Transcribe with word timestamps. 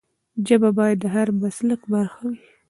ژبه 0.47 0.69
باید 0.77 0.97
د 1.01 1.05
هر 1.15 1.27
مسلک 1.41 1.81
برخه 1.93 2.21
وي. 2.29 2.39